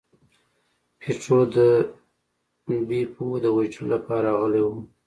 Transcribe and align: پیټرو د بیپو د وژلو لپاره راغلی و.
پیټرو 0.99 1.39
د 1.55 1.57
بیپو 2.89 3.25
د 3.43 3.45
وژلو 3.55 3.85
لپاره 3.93 4.25
راغلی 4.31 4.61
و. 4.63 4.67